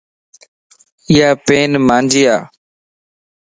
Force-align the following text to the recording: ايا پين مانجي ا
ايا 1.09 1.29
پين 1.45 1.71
مانجي 1.87 2.23
ا 2.35 2.37